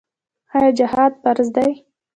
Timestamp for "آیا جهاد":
0.55-1.13